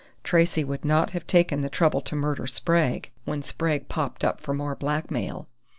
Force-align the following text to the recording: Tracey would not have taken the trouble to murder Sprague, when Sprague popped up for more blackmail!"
Tracey 0.23 0.63
would 0.63 0.83
not 0.83 1.11
have 1.11 1.27
taken 1.27 1.61
the 1.61 1.69
trouble 1.69 2.01
to 2.01 2.15
murder 2.15 2.47
Sprague, 2.47 3.11
when 3.25 3.43
Sprague 3.43 3.87
popped 3.87 4.23
up 4.23 4.41
for 4.41 4.51
more 4.51 4.73
blackmail!" 4.75 5.47